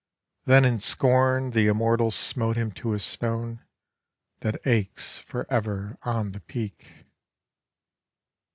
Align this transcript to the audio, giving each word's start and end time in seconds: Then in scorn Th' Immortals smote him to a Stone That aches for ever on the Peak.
Then 0.45 0.65
in 0.65 0.79
scorn 0.79 1.51
Th' 1.51 1.57
Immortals 1.67 2.15
smote 2.15 2.57
him 2.57 2.71
to 2.71 2.93
a 2.95 2.99
Stone 2.99 3.61
That 4.39 4.59
aches 4.65 5.19
for 5.19 5.45
ever 5.47 5.95
on 6.01 6.31
the 6.31 6.39
Peak. 6.39 7.05